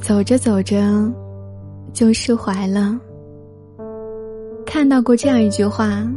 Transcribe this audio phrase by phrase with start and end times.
[0.00, 1.12] 走着走着，
[1.92, 2.98] 就释怀了。
[4.64, 6.10] 看到过这样一句话，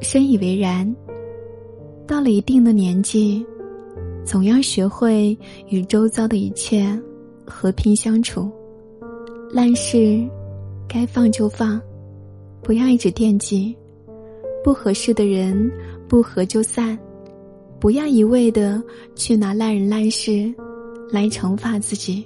[0.00, 0.94] 深以为然。
[2.06, 3.44] 到了一定的年纪，
[4.24, 5.36] 总要学会
[5.68, 6.86] 与周遭的一切
[7.46, 8.50] 和平相处。
[9.50, 10.22] 烂事
[10.86, 11.80] 该放就放，
[12.62, 13.74] 不要一直惦记；
[14.62, 15.70] 不合适的人
[16.06, 16.98] 不合就散，
[17.80, 18.82] 不要一味的
[19.14, 20.52] 去拿烂人烂事
[21.10, 22.24] 来惩罚自己。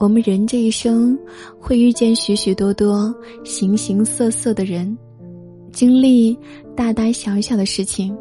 [0.00, 1.16] 我们人这一生
[1.58, 3.14] 会遇见许许多多
[3.44, 4.96] 形形色色的人，
[5.72, 6.34] 经历
[6.74, 8.16] 大大小小的事情，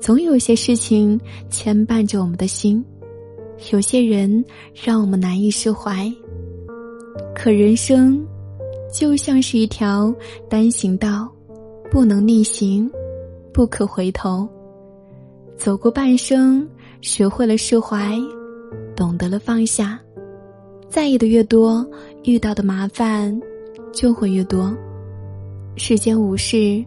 [0.00, 2.82] 总有些事情牵绊着我们的心，
[3.70, 6.10] 有些人让我们难以释怀。
[7.34, 8.26] 可人生
[8.90, 10.10] 就像是一条
[10.48, 11.30] 单行道，
[11.90, 12.90] 不能逆行，
[13.52, 14.48] 不可回头。
[15.58, 16.66] 走过半生，
[17.02, 18.18] 学会了释怀，
[18.96, 20.00] 懂得了放下。
[20.88, 21.86] 在意的越多，
[22.24, 23.38] 遇到的麻烦
[23.92, 24.74] 就会越多。
[25.76, 26.82] 世间无事，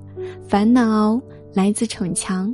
[0.47, 1.21] 烦恼
[1.53, 2.53] 来自逞强，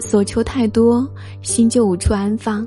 [0.00, 1.06] 所求太多，
[1.42, 2.66] 心就无处安放。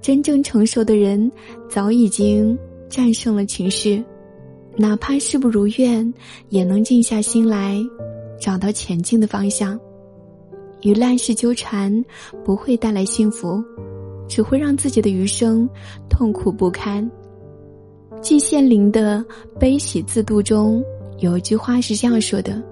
[0.00, 1.30] 真正成熟的人，
[1.68, 2.56] 早已经
[2.88, 4.02] 战胜了情绪，
[4.76, 6.14] 哪怕事不如愿，
[6.48, 7.78] 也能静下心来，
[8.40, 9.78] 找到前进的方向。
[10.82, 12.02] 与烂事纠缠，
[12.44, 13.62] 不会带来幸福。
[14.30, 15.68] 只会让自己的余生
[16.08, 17.10] 痛苦不堪。
[18.22, 19.18] 季羡林的
[19.58, 20.82] 《悲喜自度》中
[21.18, 22.62] 有一句话是这样说的：“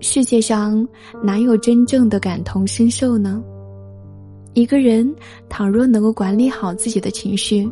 [0.00, 0.86] 世界上
[1.22, 3.40] 哪有真正的感同身受呢？
[4.54, 5.14] 一个人
[5.48, 7.70] 倘若能够管理好自己的情绪，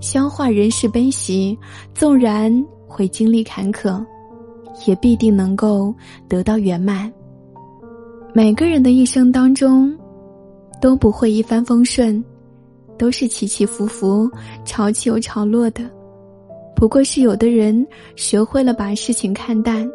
[0.00, 1.56] 消化人世悲喜，
[1.94, 2.52] 纵然
[2.88, 4.04] 会经历坎坷，
[4.86, 5.94] 也必定能够
[6.28, 7.10] 得到圆满。
[8.34, 9.96] 每个人的一生当中，
[10.80, 12.22] 都不会一帆风顺。”
[12.98, 14.30] 都是起起伏伏，
[14.64, 15.82] 潮起又潮落的。
[16.74, 19.88] 不过是有的人学会了把事情看淡，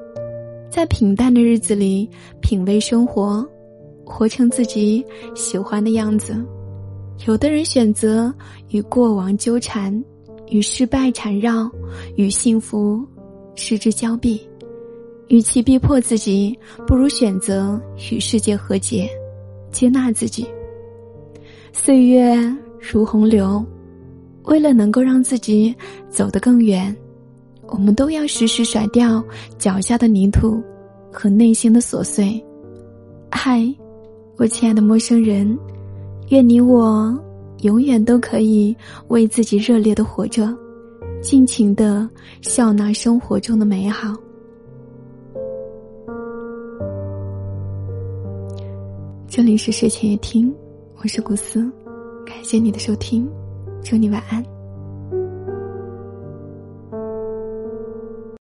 [0.69, 2.09] 在平淡的日子里
[2.41, 3.45] 品味生活，
[4.05, 5.05] 活成自己
[5.35, 6.33] 喜欢的样子；
[7.27, 8.33] 有的人选择
[8.69, 10.03] 与过往纠缠，
[10.49, 11.69] 与失败缠绕，
[12.15, 13.05] 与幸福
[13.55, 14.39] 失之交臂。
[15.27, 16.57] 与其逼迫自己，
[16.87, 17.77] 不如选择
[18.11, 19.09] 与世界和解，
[19.73, 20.47] 接纳自己。
[21.73, 22.55] 岁月。
[22.79, 23.63] 如洪流，
[24.43, 25.75] 为了能够让自己
[26.09, 26.95] 走得更远，
[27.67, 29.23] 我们都要时时甩掉
[29.57, 30.61] 脚下的泥土
[31.11, 32.43] 和内心的琐碎。
[33.29, 33.61] 嗨，
[34.37, 35.57] 我亲爱的陌生人，
[36.29, 37.17] 愿你我
[37.61, 38.75] 永远都可以
[39.09, 40.55] 为自己热烈的活着，
[41.21, 42.09] 尽情的
[42.41, 44.15] 笑纳生活中的美好。
[49.27, 50.53] 这里是睡前夜听，
[51.01, 51.69] 我是古斯。
[52.27, 53.25] 感谢你的收听，
[53.81, 54.56] 祝你晚安。